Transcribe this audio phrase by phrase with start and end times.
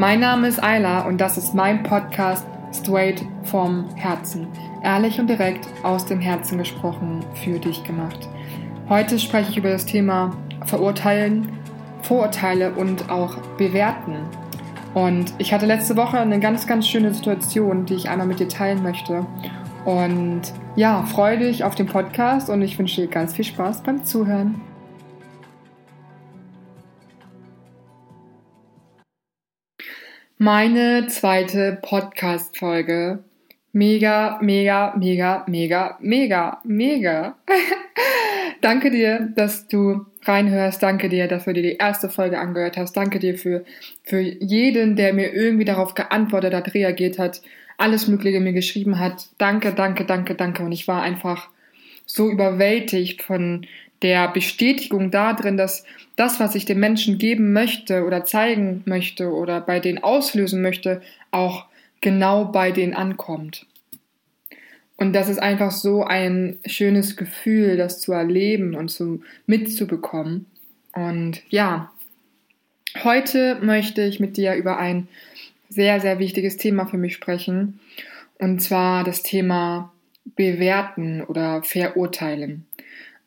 [0.00, 4.46] Mein Name ist Ayla und das ist mein Podcast Straight vom Herzen.
[4.84, 8.28] Ehrlich und direkt aus dem Herzen gesprochen, für dich gemacht.
[8.88, 11.48] Heute spreche ich über das Thema Verurteilen,
[12.02, 14.14] Vorurteile und auch Bewerten.
[14.94, 18.48] Und ich hatte letzte Woche eine ganz, ganz schöne Situation, die ich einmal mit dir
[18.48, 19.26] teilen möchte.
[19.84, 20.42] Und
[20.76, 24.60] ja, freue dich auf den Podcast und ich wünsche dir ganz viel Spaß beim Zuhören.
[30.40, 33.24] Meine zweite Podcast-Folge.
[33.72, 37.36] Mega, mega, mega, mega, mega, mega.
[38.60, 40.80] Danke dir, dass du reinhörst.
[40.80, 42.96] Danke dir, dass du dir die erste Folge angehört hast.
[42.96, 43.64] Danke dir für,
[44.04, 47.42] für jeden, der mir irgendwie darauf geantwortet hat, reagiert hat,
[47.76, 49.26] alles Mögliche mir geschrieben hat.
[49.38, 50.62] Danke, danke, danke, danke.
[50.62, 51.48] Und ich war einfach
[52.06, 53.66] so überwältigt von
[54.02, 55.84] der Bestätigung darin, dass
[56.16, 61.02] das, was ich den Menschen geben möchte oder zeigen möchte oder bei denen auslösen möchte,
[61.30, 61.66] auch
[62.00, 63.66] genau bei denen ankommt.
[64.96, 70.46] Und das ist einfach so ein schönes Gefühl, das zu erleben und zu, mitzubekommen.
[70.92, 71.92] Und ja,
[73.04, 75.06] heute möchte ich mit dir über ein
[75.68, 77.78] sehr, sehr wichtiges Thema für mich sprechen.
[78.38, 79.92] Und zwar das Thema
[80.36, 82.66] bewerten oder verurteilen.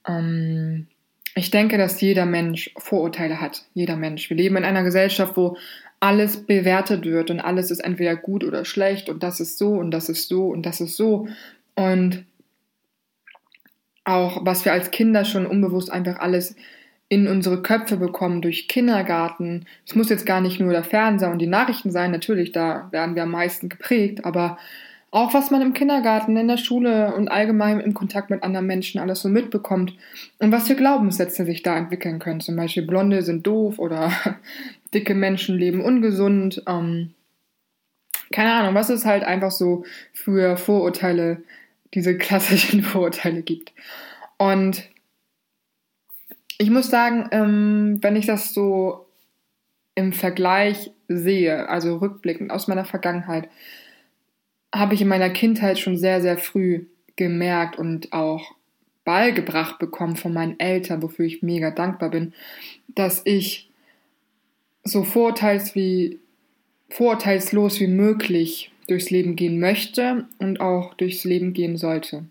[0.07, 0.87] Ähm,
[1.35, 3.65] ich denke, dass jeder Mensch Vorurteile hat.
[3.73, 4.29] Jeder Mensch.
[4.29, 5.57] Wir leben in einer Gesellschaft, wo
[5.99, 9.91] alles bewertet wird und alles ist entweder gut oder schlecht und das ist so und
[9.91, 11.27] das ist so und das ist so.
[11.75, 12.25] Und
[14.03, 16.55] auch was wir als Kinder schon unbewusst einfach alles
[17.07, 19.65] in unsere Köpfe bekommen durch Kindergarten.
[19.85, 23.15] Es muss jetzt gar nicht nur der Fernseher und die Nachrichten sein, natürlich, da werden
[23.15, 24.57] wir am meisten geprägt, aber
[25.11, 28.99] auch was man im Kindergarten, in der Schule und allgemein im Kontakt mit anderen Menschen
[28.99, 29.93] alles so mitbekommt
[30.39, 32.39] und was für Glaubenssätze sich da entwickeln können.
[32.39, 34.11] Zum Beispiel Blonde sind doof oder
[34.93, 36.63] dicke Menschen leben ungesund.
[36.65, 37.13] Ähm,
[38.31, 41.43] keine Ahnung, was es halt einfach so für Vorurteile,
[41.93, 43.73] diese klassischen Vorurteile gibt.
[44.37, 44.89] Und
[46.57, 49.07] ich muss sagen, ähm, wenn ich das so
[49.95, 53.49] im Vergleich sehe, also rückblickend aus meiner Vergangenheit,
[54.73, 58.55] habe ich in meiner Kindheit schon sehr, sehr früh gemerkt und auch
[59.03, 62.33] beigebracht bekommen von meinen Eltern, wofür ich mega dankbar bin,
[62.87, 63.69] dass ich
[64.83, 66.19] so vorurteils wie,
[66.89, 72.25] vorurteilslos wie möglich durchs Leben gehen möchte und auch durchs Leben gehen sollte.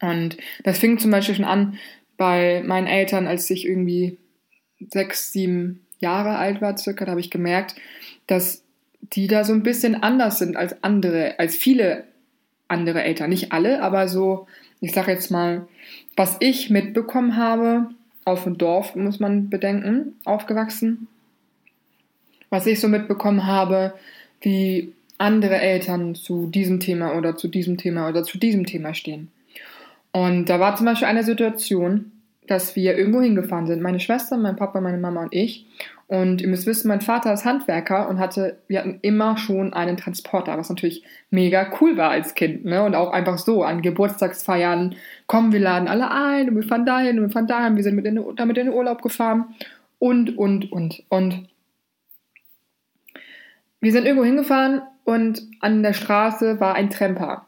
[0.00, 1.78] Und das fing zum Beispiel schon an
[2.16, 4.18] bei meinen Eltern, als ich irgendwie
[4.90, 7.76] sechs, sieben Jahre alt war, circa, da habe ich gemerkt,
[8.26, 8.62] dass
[9.02, 12.04] die da so ein bisschen anders sind als andere, als viele
[12.68, 13.30] andere Eltern.
[13.30, 14.46] Nicht alle, aber so,
[14.80, 15.66] ich sage jetzt mal,
[16.16, 17.90] was ich mitbekommen habe,
[18.24, 21.08] auf dem Dorf muss man bedenken, aufgewachsen,
[22.50, 23.94] was ich so mitbekommen habe,
[24.40, 29.28] wie andere Eltern zu diesem Thema oder zu diesem Thema oder zu diesem Thema stehen.
[30.12, 32.12] Und da war zum Beispiel eine Situation,
[32.46, 33.82] dass wir irgendwo hingefahren sind.
[33.82, 35.66] Meine Schwester, mein Papa, meine Mama und ich.
[36.10, 39.96] Und ihr müsst wissen, mein Vater ist Handwerker und hatte, wir hatten immer schon einen
[39.96, 42.82] Transporter, was natürlich mega cool war als Kind, ne?
[42.82, 44.96] Und auch einfach so an Geburtstagsfeiern,
[45.28, 47.94] kommen, wir laden alle ein und wir fahren dahin und wir fahren dahin, wir sind
[47.94, 49.54] mit in, damit in den Urlaub gefahren
[50.00, 51.04] und, und, und.
[51.10, 51.48] Und
[53.80, 57.46] wir sind irgendwo hingefahren und an der Straße war ein Tremper.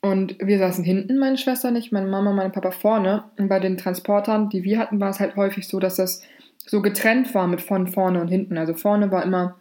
[0.00, 3.24] Und wir saßen hinten, meine Schwester nicht, meine Mama, mein Papa vorne.
[3.36, 6.22] Und bei den Transportern, die wir hatten, war es halt häufig so, dass das
[6.66, 8.58] so getrennt war mit von vorne und hinten.
[8.58, 9.56] Also vorne war immer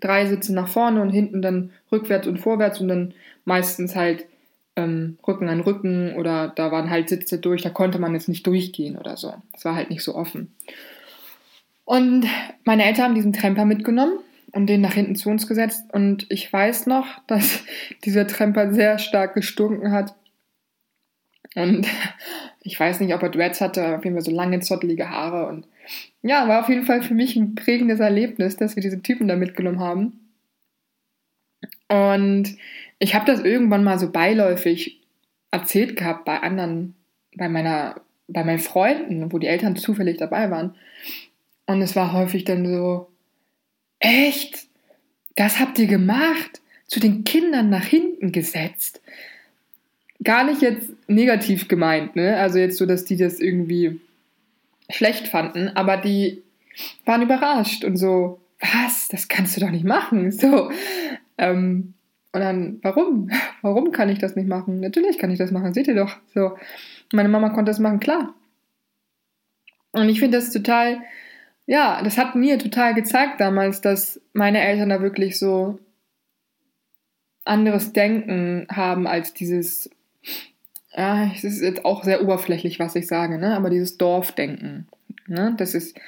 [0.00, 4.26] drei Sitze nach vorne und hinten dann rückwärts und vorwärts und dann meistens halt
[4.76, 8.46] ähm, Rücken an Rücken oder da waren halt Sitze durch, da konnte man jetzt nicht
[8.46, 9.34] durchgehen oder so.
[9.52, 10.54] Das war halt nicht so offen.
[11.84, 12.26] Und
[12.64, 14.18] meine Eltern haben diesen Tremper mitgenommen
[14.52, 15.92] und den nach hinten zu uns gesetzt.
[15.92, 17.60] Und ich weiß noch, dass
[18.04, 20.14] dieser Tremper sehr stark gestunken hat.
[21.54, 21.86] Und
[22.62, 25.46] ich weiß nicht, ob er Dreads hatte, auf jeden Fall so lange, zottelige Haare.
[25.46, 25.66] Und
[26.22, 29.36] ja, war auf jeden Fall für mich ein prägendes Erlebnis, dass wir diesen Typen da
[29.36, 30.20] mitgenommen haben.
[31.88, 32.56] Und
[32.98, 35.00] ich habe das irgendwann mal so beiläufig
[35.50, 36.94] erzählt gehabt bei anderen,
[37.36, 40.74] bei meiner, bei meinen Freunden, wo die Eltern zufällig dabei waren.
[41.66, 43.12] Und es war häufig dann so,
[44.02, 44.66] Echt?
[45.36, 46.60] Das habt ihr gemacht?
[46.88, 49.00] Zu den Kindern nach hinten gesetzt?
[50.22, 52.36] Gar nicht jetzt negativ gemeint, ne?
[52.36, 54.00] Also jetzt so, dass die das irgendwie
[54.90, 56.42] schlecht fanden, aber die
[57.04, 59.08] waren überrascht und so, was?
[59.08, 60.30] Das kannst du doch nicht machen.
[60.40, 60.70] So.
[61.38, 61.94] Ähm,
[62.34, 63.30] und dann, warum?
[63.62, 64.80] Warum kann ich das nicht machen?
[64.80, 66.16] Natürlich kann ich das machen, seht ihr doch.
[66.34, 66.56] So.
[67.12, 68.34] Meine Mama konnte das machen, klar.
[69.92, 71.02] Und ich finde das total
[71.66, 75.78] ja, das hat mir total gezeigt damals, dass meine Eltern da wirklich so
[77.44, 79.90] anderes Denken haben als dieses,
[80.94, 83.56] ja, es ist jetzt auch sehr oberflächlich, was ich sage, ne?
[83.56, 84.88] aber dieses Dorfdenken.
[85.26, 85.54] Ne?
[85.56, 85.98] Das ist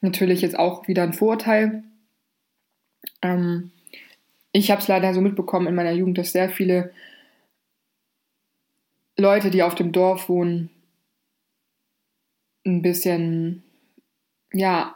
[0.00, 1.82] natürlich jetzt auch wieder ein Vorurteil.
[3.22, 3.72] Ähm,
[4.52, 6.92] ich habe es leider so mitbekommen in meiner Jugend, dass sehr viele
[9.16, 10.70] Leute, die auf dem Dorf wohnen,
[12.64, 13.64] ein bisschen,
[14.52, 14.94] ja,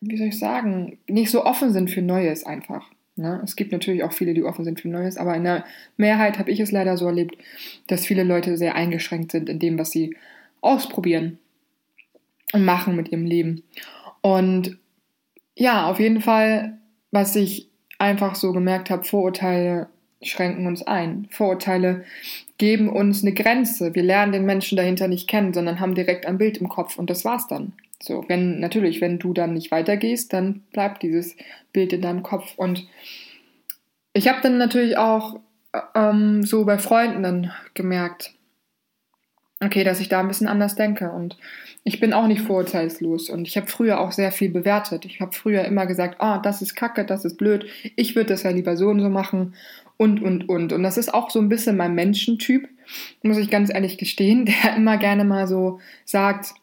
[0.00, 2.88] wie soll ich sagen, nicht so offen sind für Neues einfach.
[3.16, 3.40] Ne?
[3.44, 5.64] Es gibt natürlich auch viele, die offen sind für Neues, aber in der
[5.96, 7.36] Mehrheit habe ich es leider so erlebt,
[7.86, 10.16] dass viele Leute sehr eingeschränkt sind in dem, was sie
[10.60, 11.38] ausprobieren
[12.52, 13.62] und machen mit ihrem Leben.
[14.20, 14.78] Und
[15.56, 16.78] ja, auf jeden Fall,
[17.10, 17.68] was ich
[17.98, 19.88] einfach so gemerkt habe, Vorurteile
[20.22, 21.28] schränken uns ein.
[21.30, 22.04] Vorurteile
[22.58, 23.94] geben uns eine Grenze.
[23.94, 27.10] Wir lernen den Menschen dahinter nicht kennen, sondern haben direkt ein Bild im Kopf und
[27.10, 27.72] das war's dann.
[28.02, 31.36] So, wenn natürlich, wenn du dann nicht weitergehst, dann bleibt dieses
[31.72, 32.54] Bild in deinem Kopf.
[32.56, 32.86] Und
[34.12, 35.40] ich habe dann natürlich auch
[35.94, 38.34] ähm, so bei Freunden dann gemerkt,
[39.60, 41.10] okay, dass ich da ein bisschen anders denke.
[41.10, 41.36] Und
[41.84, 43.30] ich bin auch nicht vorurteilslos.
[43.30, 45.04] Und ich habe früher auch sehr viel bewertet.
[45.04, 47.66] Ich habe früher immer gesagt, oh, das ist kacke, das ist blöd.
[47.96, 49.54] Ich würde das ja lieber so und so machen.
[49.96, 50.72] Und, und, und.
[50.72, 52.68] Und das ist auch so ein bisschen mein Menschentyp,
[53.22, 56.54] muss ich ganz ehrlich gestehen, der immer gerne mal so sagt,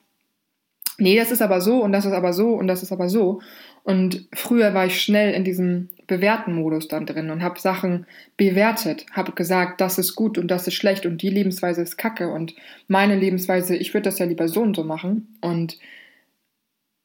[1.01, 3.41] nee, das ist aber so und das ist aber so und das ist aber so.
[3.83, 8.05] Und früher war ich schnell in diesem bewerten Modus dann drin und habe Sachen
[8.37, 12.31] bewertet, habe gesagt, das ist gut und das ist schlecht und die Lebensweise ist kacke
[12.31, 12.53] und
[12.87, 15.35] meine Lebensweise, ich würde das ja lieber so und so machen.
[15.41, 15.79] Und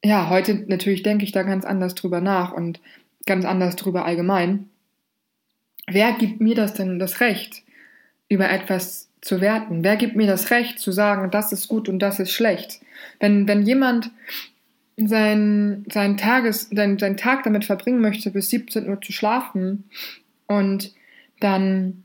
[0.05, 2.81] ja, heute natürlich denke ich da ganz anders drüber nach und
[3.25, 4.69] ganz anders drüber allgemein.
[5.89, 7.63] Wer gibt mir das denn das Recht,
[8.29, 9.83] über etwas zu werten?
[9.85, 12.81] Wer gibt mir das Recht zu sagen, das ist gut und das ist schlecht?
[13.21, 14.11] Wenn, wenn jemand
[14.97, 19.85] sein, sein, Tages, sein, seinen Tag damit verbringen möchte, bis 17 Uhr zu schlafen
[20.47, 20.93] und
[21.41, 22.05] dann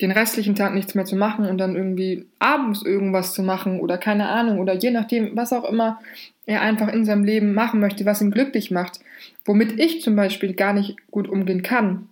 [0.00, 3.98] den restlichen Tag nichts mehr zu machen und dann irgendwie abends irgendwas zu machen oder
[3.98, 6.00] keine Ahnung oder je nachdem, was auch immer
[6.44, 8.98] er einfach in seinem Leben machen möchte, was ihn glücklich macht,
[9.44, 12.08] womit ich zum Beispiel gar nicht gut umgehen kann.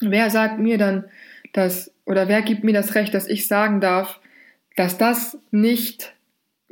[0.00, 1.04] Wer sagt mir dann,
[1.54, 4.20] dass, oder wer gibt mir das Recht, dass ich sagen darf,
[4.76, 6.12] dass das nicht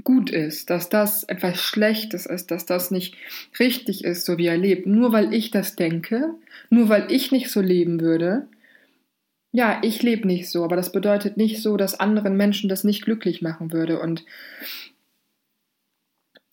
[0.04, 3.16] gut ist, dass das etwas Schlechtes ist, dass das nicht
[3.60, 6.34] richtig ist, so wie er lebt, nur weil ich das denke,
[6.68, 8.48] nur weil ich nicht so leben würde.
[9.52, 13.04] Ja, ich lebe nicht so, aber das bedeutet nicht so, dass anderen Menschen das nicht
[13.04, 14.00] glücklich machen würde.
[14.00, 14.24] Und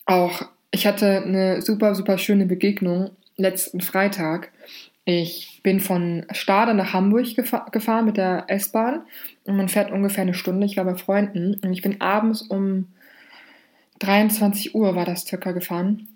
[0.04, 4.52] auch, ich hatte eine super, super schöne Begegnung letzten Freitag.
[5.12, 9.02] Ich bin von Stade nach Hamburg gefahr, gefahren mit der S-Bahn
[9.44, 10.64] und man fährt ungefähr eine Stunde.
[10.64, 12.86] Ich war bei Freunden und ich bin abends um
[13.98, 16.06] 23 Uhr war das circa gefahren.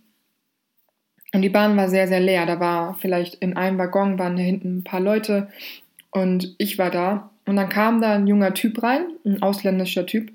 [1.32, 2.46] Und die Bahn war sehr, sehr leer.
[2.46, 5.49] Da war vielleicht in einem Waggon waren da hinten ein paar Leute
[6.12, 7.31] und ich war da.
[7.46, 10.31] Und dann kam da ein junger Typ rein, ein ausländischer Typ.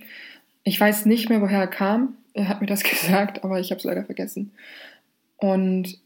[0.65, 2.17] Ich weiß nicht mehr, woher er kam.
[2.33, 4.51] Er hat mir das gesagt, aber ich habe es leider vergessen.
[5.38, 5.97] Und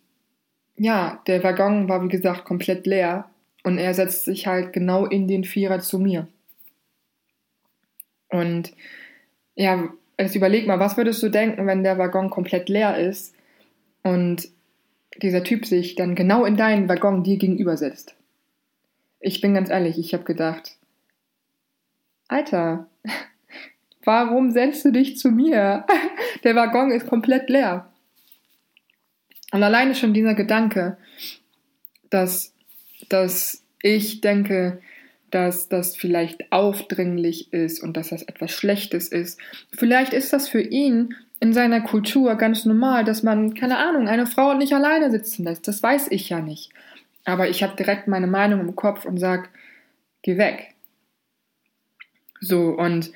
[0.75, 3.29] ja, der Waggon war wie gesagt komplett leer
[3.63, 6.27] und er setzt sich halt genau in den Vierer zu mir.
[8.29, 8.73] Und
[9.55, 13.35] ja, jetzt überleg mal, was würdest du denken, wenn der Waggon komplett leer ist
[14.01, 14.49] und
[15.21, 18.15] dieser Typ sich dann genau in deinen Waggon dir gegenüber setzt?
[19.19, 20.77] Ich bin ganz ehrlich, ich habe gedacht,
[22.27, 22.87] Alter,
[24.03, 25.85] warum setzt du dich zu mir?
[26.43, 27.92] Der Waggon ist komplett leer.
[29.53, 30.97] Und alleine schon dieser Gedanke,
[32.09, 32.55] dass,
[33.07, 34.81] dass ich denke,
[35.29, 39.39] dass das vielleicht aufdringlich ist und dass das etwas Schlechtes ist.
[39.71, 44.25] Vielleicht ist das für ihn in seiner Kultur ganz normal, dass man, keine Ahnung, eine
[44.25, 45.67] Frau nicht alleine sitzen lässt.
[45.67, 46.71] Das weiß ich ja nicht.
[47.23, 49.49] Aber ich habe direkt meine Meinung im Kopf und sag,
[50.23, 50.73] geh weg.
[52.41, 53.11] So, und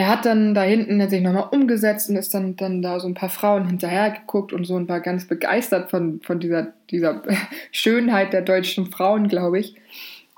[0.00, 3.06] er hat dann da hinten hat sich nochmal umgesetzt und ist dann, dann da so
[3.06, 7.22] ein paar Frauen hinterher geguckt und so und war ganz begeistert von, von dieser, dieser
[7.70, 9.74] Schönheit der deutschen Frauen, glaube ich.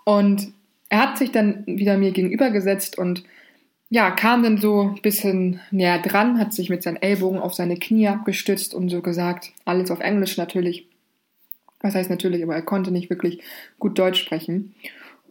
[0.05, 0.53] Und
[0.89, 3.23] er hat sich dann wieder mir gegenübergesetzt und
[3.89, 7.77] ja, kam dann so ein bisschen näher dran, hat sich mit seinen Ellbogen auf seine
[7.77, 10.89] Knie abgestützt und so gesagt, alles auf Englisch natürlich.
[11.81, 13.43] Was heißt natürlich, aber er konnte nicht wirklich
[13.79, 14.75] gut Deutsch sprechen.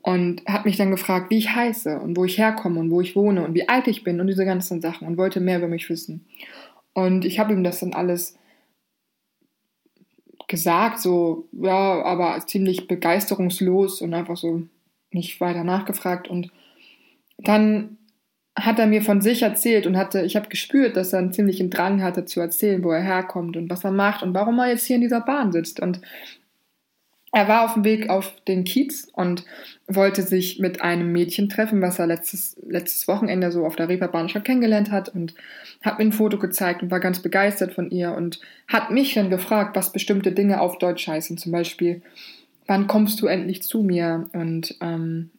[0.03, 3.15] Und hat mich dann gefragt, wie ich heiße und wo ich herkomme und wo ich
[3.15, 5.89] wohne und wie alt ich bin und diese ganzen Sachen und wollte mehr über mich
[5.89, 6.25] wissen.
[6.93, 8.35] Und ich habe ihm das dann alles
[10.47, 14.63] gesagt, so, ja, aber ziemlich begeisterungslos und einfach so,
[15.11, 16.51] nicht weiter nachgefragt und
[17.37, 17.97] dann
[18.57, 21.69] hat er mir von sich erzählt und hatte, ich habe gespürt, dass er einen ziemlichen
[21.69, 24.85] Drang hatte zu erzählen, wo er herkommt und was er macht und warum er jetzt
[24.85, 25.79] hier in dieser Bahn sitzt.
[25.79, 26.01] Und
[27.31, 29.45] er war auf dem Weg auf den Kiez und
[29.87, 34.27] wollte sich mit einem Mädchen treffen, was er letztes, letztes Wochenende so auf der Reeperbahn
[34.27, 35.33] schon kennengelernt hat und
[35.81, 39.29] hat mir ein Foto gezeigt und war ganz begeistert von ihr und hat mich dann
[39.29, 41.37] gefragt, was bestimmte Dinge auf Deutsch heißen.
[41.37, 42.01] Zum Beispiel,
[42.67, 44.29] wann kommst du endlich zu mir?
[44.33, 45.31] Und ähm,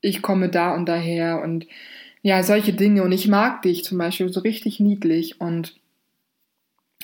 [0.00, 1.66] ich komme da und daher und
[2.22, 3.04] ja, solche Dinge.
[3.04, 5.74] Und ich mag dich zum Beispiel so richtig niedlich und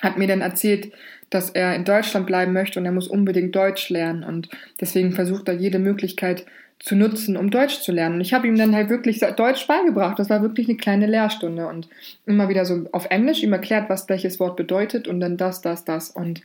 [0.00, 0.92] hat mir dann erzählt,
[1.30, 4.48] dass er in Deutschland bleiben möchte und er muss unbedingt Deutsch lernen und
[4.80, 6.46] deswegen versucht er jede Möglichkeit
[6.78, 8.16] zu nutzen, um Deutsch zu lernen.
[8.16, 10.18] Und ich habe ihm dann halt wirklich Deutsch beigebracht.
[10.18, 11.88] Das war wirklich eine kleine Lehrstunde und
[12.24, 15.84] immer wieder so auf Englisch ihm erklärt, was welches Wort bedeutet und dann das, das,
[15.84, 16.10] das.
[16.10, 16.42] Und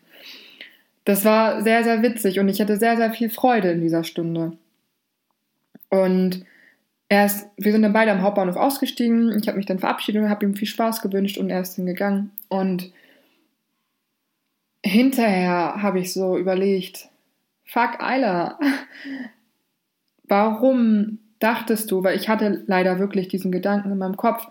[1.06, 4.54] das war sehr, sehr witzig und ich hatte sehr, sehr viel Freude in dieser Stunde.
[5.90, 6.44] Und
[7.10, 9.38] erst, wir sind dann beide am Hauptbahnhof ausgestiegen.
[9.38, 12.32] Ich habe mich dann verabschiedet und habe ihm viel Spaß gewünscht und er ist hingegangen.
[12.48, 12.92] Und
[14.84, 17.10] hinterher habe ich so überlegt,
[17.64, 18.60] fuck Eiler,
[20.24, 24.48] warum dachtest du, weil ich hatte leider wirklich diesen Gedanken in meinem Kopf,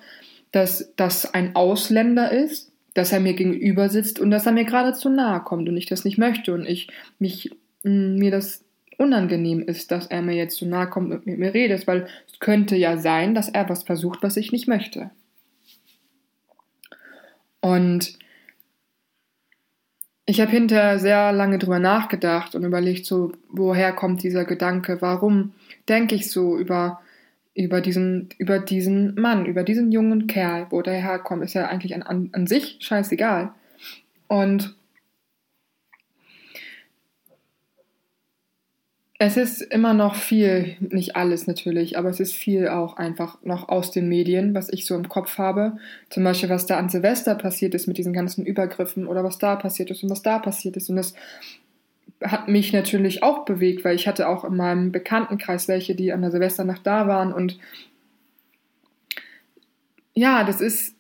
[0.50, 4.92] dass das ein Ausländer ist, dass er mir gegenüber sitzt und dass er mir gerade
[4.92, 7.50] zu nahe kommt und ich das nicht möchte und ich mich
[7.82, 8.64] mir das
[8.98, 12.38] unangenehm ist, dass er mir jetzt zu nahe kommt und mit mir redet, weil es
[12.38, 15.10] könnte ja sein, dass er was versucht, was ich nicht möchte.
[17.60, 18.18] Und
[20.24, 25.52] ich habe hinterher sehr lange drüber nachgedacht und überlegt, so, woher kommt dieser Gedanke, warum
[25.88, 27.00] denke ich so über,
[27.54, 31.94] über, diesen, über diesen Mann, über diesen jungen Kerl, wo der herkommt, ist ja eigentlich
[31.94, 33.52] an, an, an sich scheißegal.
[34.28, 34.76] Und
[39.24, 43.68] Es ist immer noch viel, nicht alles natürlich, aber es ist viel auch einfach noch
[43.68, 45.76] aus den Medien, was ich so im Kopf habe.
[46.10, 49.54] Zum Beispiel, was da an Silvester passiert ist mit diesen ganzen Übergriffen oder was da
[49.54, 50.90] passiert ist und was da passiert ist.
[50.90, 51.14] Und das
[52.20, 56.22] hat mich natürlich auch bewegt, weil ich hatte auch in meinem Bekanntenkreis welche, die an
[56.22, 57.32] der Silvesternacht da waren.
[57.32, 57.60] Und
[60.14, 60.96] ja, das ist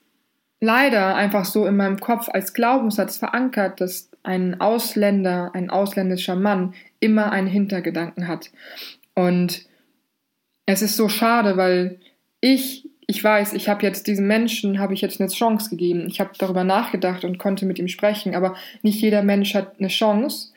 [0.60, 6.74] leider einfach so in meinem Kopf als Glaubenssatz verankert, dass ein Ausländer, ein ausländischer Mann
[7.00, 8.50] immer einen Hintergedanken hat.
[9.14, 9.66] Und
[10.66, 11.98] es ist so schade, weil
[12.40, 16.06] ich, ich weiß, ich habe jetzt diesem Menschen, habe ich jetzt eine Chance gegeben.
[16.06, 19.88] Ich habe darüber nachgedacht und konnte mit ihm sprechen, aber nicht jeder Mensch hat eine
[19.88, 20.52] Chance,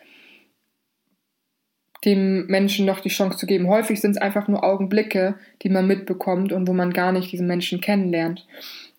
[2.06, 3.68] dem Menschen noch die Chance zu geben.
[3.68, 7.48] Häufig sind es einfach nur Augenblicke, die man mitbekommt und wo man gar nicht diesen
[7.48, 8.46] Menschen kennenlernt.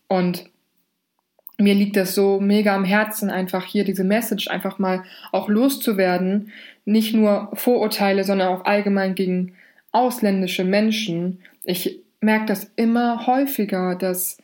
[0.08, 0.50] Und
[1.58, 6.52] mir liegt das so mega am Herzen, einfach hier diese Message einfach mal auch loszuwerden.
[6.84, 9.54] Nicht nur Vorurteile, sondern auch allgemein gegen
[9.92, 11.40] ausländische Menschen.
[11.64, 14.38] Ich merke das immer häufiger, dass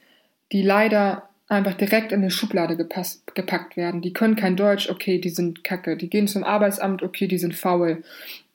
[0.52, 4.00] die leider einfach direkt in eine Schublade gepasst, gepackt werden.
[4.00, 5.98] Die können kein Deutsch, okay, die sind kacke.
[5.98, 8.02] Die gehen zum Arbeitsamt, okay, die sind faul.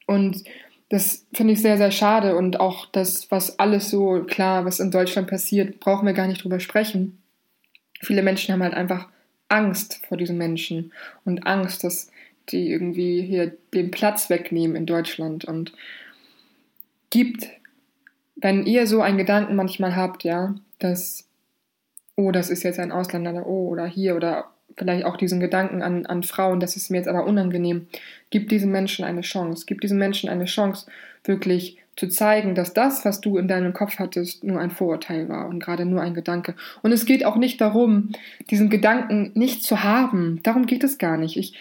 [0.07, 0.43] Und
[0.89, 2.35] das finde ich sehr, sehr schade.
[2.35, 6.43] Und auch das, was alles so, klar, was in Deutschland passiert, brauchen wir gar nicht
[6.43, 7.19] drüber sprechen
[7.99, 9.07] viele Menschen haben halt einfach
[9.49, 10.91] Angst vor diesen Menschen
[11.25, 12.11] und Angst, dass
[12.49, 15.73] die irgendwie hier den Platz wegnehmen in Deutschland und
[17.09, 17.47] gibt,
[18.35, 21.27] wenn ihr so einen Gedanken manchmal habt, ja, dass,
[22.15, 24.45] oh, das ist jetzt ein Ausländer, oh, oder hier, oder
[24.77, 27.87] vielleicht auch diesen Gedanken an, an Frauen, das ist mir jetzt aber unangenehm,
[28.29, 30.87] gibt diesen Menschen eine Chance, gibt diesen Menschen eine Chance,
[31.23, 35.47] wirklich zu zeigen, dass das, was du in deinem Kopf hattest, nur ein Vorurteil war
[35.49, 36.55] und gerade nur ein Gedanke.
[36.83, 38.11] Und es geht auch nicht darum,
[38.49, 40.39] diesen Gedanken nicht zu haben.
[40.43, 41.37] Darum geht es gar nicht.
[41.37, 41.57] Ich,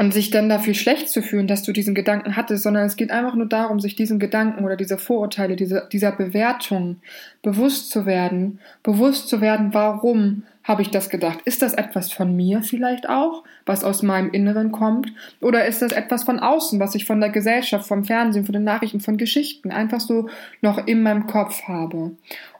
[0.00, 3.10] und sich dann dafür schlecht zu fühlen, dass du diesen Gedanken hattest, sondern es geht
[3.10, 7.00] einfach nur darum, sich diesen Gedanken oder dieser Vorurteile, diese, dieser Bewertung
[7.42, 11.40] bewusst zu werden, bewusst zu werden, warum habe ich das gedacht?
[11.46, 15.10] Ist das etwas von mir vielleicht auch, was aus meinem Inneren kommt?
[15.40, 18.64] Oder ist das etwas von außen, was ich von der Gesellschaft, vom Fernsehen, von den
[18.64, 20.28] Nachrichten, von Geschichten einfach so
[20.60, 22.12] noch in meinem Kopf habe?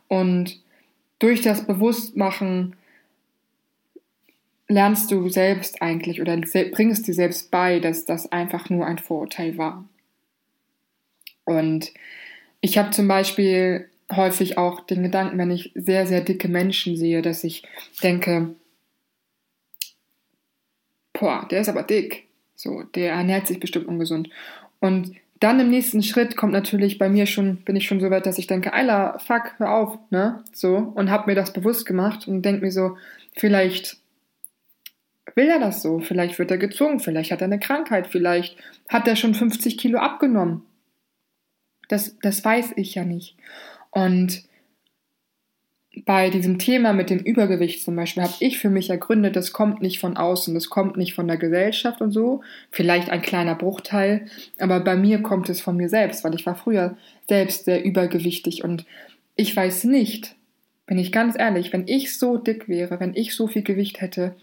[0.08, 0.58] Und
[1.18, 2.76] durch das Bewusstmachen
[4.68, 9.58] lernst du selbst eigentlich oder bringst dir selbst bei, dass das einfach nur ein Vorurteil
[9.58, 9.84] war.
[11.44, 11.92] Und
[12.62, 17.22] ich habe zum Beispiel häufig auch den Gedanken, wenn ich sehr, sehr dicke Menschen sehe,
[17.22, 17.62] dass ich
[18.02, 18.54] denke,
[21.12, 22.28] boah, der ist aber dick.
[22.54, 24.30] So, der ernährt sich bestimmt ungesund.
[24.80, 28.26] Und dann im nächsten Schritt kommt natürlich bei mir schon, bin ich schon so weit,
[28.26, 30.42] dass ich denke, Alter, fuck, hör auf, ne?
[30.52, 32.96] So, und hab mir das bewusst gemacht und denk mir so,
[33.36, 33.98] vielleicht
[35.36, 36.00] will er das so?
[36.00, 38.56] Vielleicht wird er gezwungen, vielleicht hat er eine Krankheit, vielleicht
[38.88, 40.62] hat er schon 50 Kilo abgenommen.
[41.88, 43.36] Das, das weiß ich ja nicht.
[43.90, 44.44] Und
[46.04, 49.82] bei diesem Thema mit dem Übergewicht zum Beispiel habe ich für mich ergründet, das kommt
[49.82, 54.26] nicht von außen, das kommt nicht von der Gesellschaft und so, vielleicht ein kleiner Bruchteil,
[54.58, 56.96] aber bei mir kommt es von mir selbst, weil ich war früher
[57.28, 58.64] selbst sehr übergewichtig.
[58.64, 58.84] Und
[59.34, 60.36] ich weiß nicht,
[60.86, 64.34] bin ich ganz ehrlich, wenn ich so dick wäre, wenn ich so viel Gewicht hätte,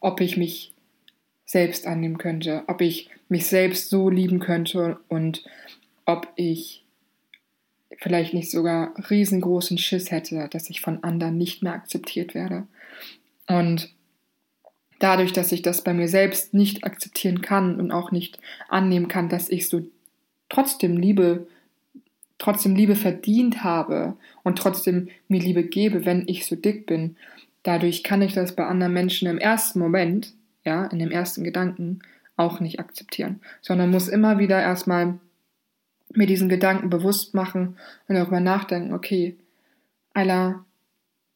[0.00, 0.74] ob ich mich
[1.44, 5.44] selbst annehmen könnte, ob ich mich selbst so lieben könnte und
[6.06, 6.79] ob ich
[7.98, 12.66] vielleicht nicht sogar riesengroßen Schiss hätte, dass ich von anderen nicht mehr akzeptiert werde.
[13.46, 13.92] Und
[15.00, 19.28] dadurch, dass ich das bei mir selbst nicht akzeptieren kann und auch nicht annehmen kann,
[19.28, 19.82] dass ich so
[20.48, 21.46] trotzdem Liebe,
[22.38, 27.16] trotzdem Liebe verdient habe und trotzdem mir Liebe gebe, wenn ich so dick bin,
[27.62, 32.00] dadurch kann ich das bei anderen Menschen im ersten Moment, ja, in dem ersten Gedanken
[32.36, 35.18] auch nicht akzeptieren, sondern muss immer wieder erstmal
[36.12, 37.76] mir diesen Gedanken bewusst machen
[38.08, 39.36] und darüber nachdenken, okay,
[40.12, 40.64] Ayla,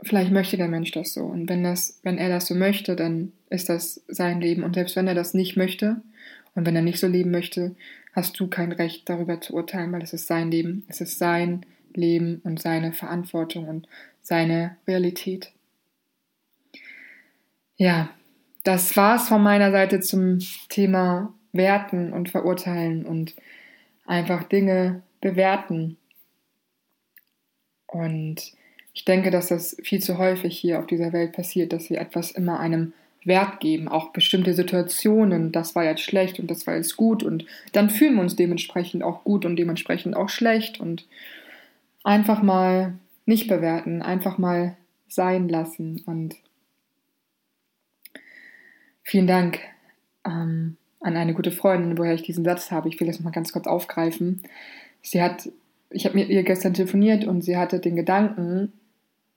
[0.03, 1.25] vielleicht möchte der Mensch das so.
[1.25, 4.63] Und wenn das, wenn er das so möchte, dann ist das sein Leben.
[4.63, 6.03] Und selbst wenn er das nicht möchte
[6.55, 7.75] und wenn er nicht so leben möchte,
[8.13, 10.85] hast du kein Recht darüber zu urteilen, weil es ist sein Leben.
[10.89, 11.65] Es ist sein
[11.95, 13.89] Leben und seine Verantwortung und
[14.23, 15.53] seine Realität.
[17.77, 18.11] Ja,
[18.63, 20.39] das war's von meiner Seite zum
[20.69, 23.35] Thema Werten und Verurteilen und
[24.07, 25.97] einfach Dinge bewerten.
[27.87, 28.53] Und
[28.93, 32.31] ich denke, dass das viel zu häufig hier auf dieser Welt passiert, dass wir etwas
[32.31, 32.93] immer einem
[33.25, 37.47] Wert geben, auch bestimmte Situationen, das war jetzt schlecht und das war jetzt gut und
[37.73, 41.07] dann fühlen wir uns dementsprechend auch gut und dementsprechend auch schlecht und
[42.03, 42.95] einfach mal
[43.25, 44.77] nicht bewerten, einfach mal
[45.09, 46.37] sein lassen und
[49.03, 49.59] vielen Dank.
[50.27, 52.89] Ähm, an eine gute Freundin, woher ich diesen Satz habe.
[52.89, 54.43] Ich will das mal ganz kurz aufgreifen.
[55.03, 55.51] Sie hat,
[55.91, 58.73] ich habe mit ihr gestern telefoniert und sie hatte den Gedanken,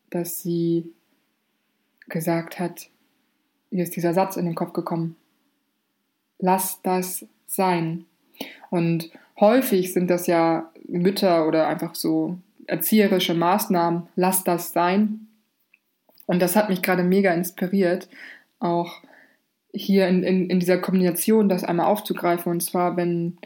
[0.10, 0.94] dass sie
[2.08, 2.88] gesagt hat,
[3.70, 5.18] ihr ist dieser Satz in den Kopf gekommen.
[6.40, 8.06] Lass das sein.
[8.70, 14.08] Und häufig sind das ja Mütter oder einfach so erzieherische Maßnahmen.
[14.16, 15.28] Lass das sein.
[16.28, 18.08] Und das hat mich gerade mega inspiriert,
[18.60, 19.02] auch
[19.74, 22.52] hier in, in, in dieser Kombination das einmal aufzugreifen.
[22.52, 23.38] Und zwar, wenn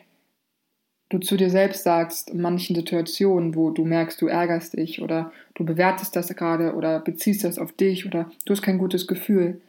[1.10, 5.32] du zu dir selbst sagst, in manchen Situationen, wo du merkst, du ärgerst dich oder
[5.56, 9.62] du bewertest das gerade oder beziehst das auf dich oder du hast kein gutes Gefühl,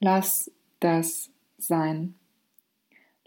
[0.00, 0.50] lass
[0.80, 2.14] das sein.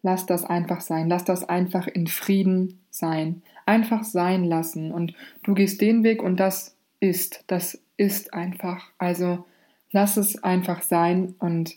[0.02, 1.08] Lass das einfach sein.
[1.10, 3.44] Lass das einfach in Frieden sein.
[3.66, 4.92] Einfach sein lassen.
[4.92, 7.44] Und du gehst den Weg und das ist.
[7.48, 8.90] Das ist einfach.
[8.98, 9.46] Also
[9.92, 11.76] lass es einfach sein und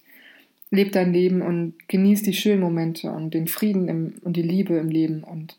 [0.70, 4.76] leb dein Leben und genieß die schönen Momente und den Frieden im, und die Liebe
[4.76, 5.56] im Leben und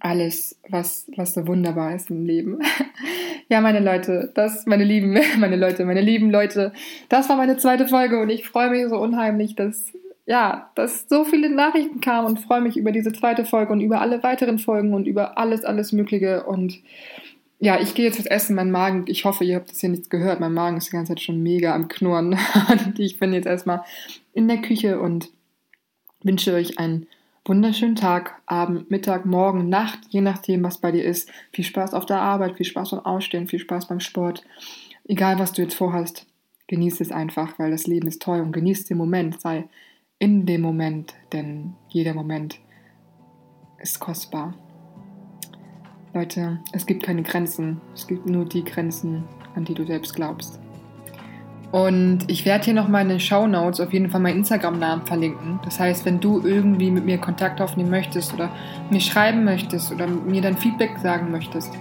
[0.00, 2.60] alles, was, was so wunderbar ist im Leben.
[3.48, 6.72] ja, meine Leute, das, meine lieben, meine Leute, meine lieben Leute,
[7.08, 9.92] das war meine zweite Folge und ich freue mich so unheimlich, dass,
[10.26, 14.00] ja, dass so viele Nachrichten kamen und freue mich über diese zweite Folge und über
[14.00, 16.80] alle weiteren Folgen und über alles, alles Mögliche und
[17.62, 18.56] ja, ich gehe jetzt was essen.
[18.56, 20.40] Mein Magen, ich hoffe, ihr habt das hier nichts gehört.
[20.40, 22.36] Mein Magen ist die ganze Zeit schon mega am Knurren.
[22.68, 23.84] Und ich bin jetzt erstmal
[24.32, 25.30] in der Küche und
[26.24, 27.06] wünsche euch einen
[27.44, 31.30] wunderschönen Tag, Abend, Mittag, Morgen, Nacht, je nachdem, was bei dir ist.
[31.52, 34.42] Viel Spaß auf der Arbeit, viel Spaß beim Ausstehen, viel Spaß beim Sport.
[35.06, 36.26] Egal, was du jetzt vorhast,
[36.66, 39.40] genieß es einfach, weil das Leben ist toll und genieß den Moment.
[39.40, 39.68] Sei
[40.18, 42.58] in dem Moment, denn jeder Moment
[43.78, 44.54] ist kostbar.
[46.14, 47.80] Leute, es gibt keine Grenzen.
[47.94, 50.60] Es gibt nur die Grenzen, an die du selbst glaubst.
[51.70, 55.58] Und ich werde hier noch meine Show Notes auf jeden Fall meinen Instagram-Namen verlinken.
[55.64, 58.50] Das heißt, wenn du irgendwie mit mir Kontakt aufnehmen möchtest oder
[58.90, 61.72] mir schreiben möchtest oder mir dein Feedback sagen möchtest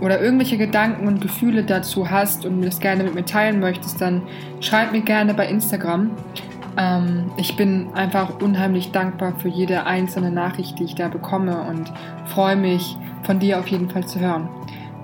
[0.00, 4.22] oder irgendwelche Gedanken und Gefühle dazu hast und das gerne mit mir teilen möchtest, dann
[4.58, 6.10] schreib mir gerne bei Instagram.
[6.76, 11.92] Ähm, ich bin einfach unheimlich dankbar für jede einzelne Nachricht, die ich da bekomme und
[12.26, 14.48] freue mich, von dir auf jeden Fall zu hören.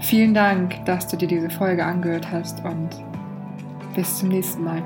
[0.01, 2.91] Vielen Dank, dass du dir diese Folge angehört hast und
[3.95, 4.83] bis zum nächsten Mal.